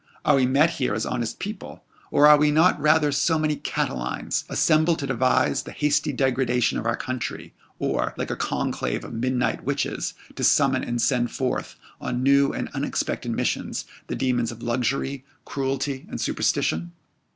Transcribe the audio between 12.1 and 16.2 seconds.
new and unexpected missions, the demons of luxury, cruelty, and